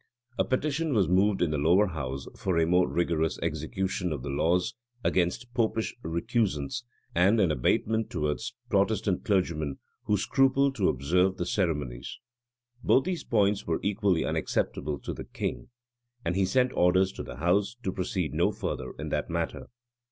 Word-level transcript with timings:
{1607.} 0.37 0.39
A 0.39 0.49
petition 0.49 0.95
was 0.95 1.07
moved 1.07 1.43
in 1.43 1.51
the 1.51 1.59
lower 1.59 1.85
house 1.85 2.25
for 2.35 2.57
a 2.57 2.65
more 2.65 2.89
rigorous 2.89 3.37
execution 3.43 4.11
of 4.11 4.23
the 4.23 4.31
laws 4.31 4.73
against 5.03 5.53
Popish 5.53 5.95
recusants 6.01 6.83
and 7.13 7.39
an 7.39 7.51
abatement 7.51 8.09
towards 8.09 8.55
Protestant 8.67 9.23
clergymen 9.23 9.77
who 10.05 10.17
scrupled 10.17 10.73
to 10.77 10.89
observe 10.89 11.37
the 11.37 11.45
ceremonies. 11.45 12.17
Both 12.83 13.03
these 13.03 13.23
points 13.23 13.67
were 13.67 13.79
equally 13.83 14.25
unacceptable 14.25 14.97
to 15.01 15.13
the 15.13 15.25
king; 15.25 15.69
and 16.25 16.35
he 16.35 16.45
sent 16.45 16.73
orders 16.73 17.11
to 17.11 17.21
the 17.21 17.35
house 17.35 17.77
to 17.83 17.91
proceed 17.93 18.33
no 18.33 18.51
further 18.51 18.93
in 18.97 19.09
that 19.09 19.29
matter. 19.29 19.67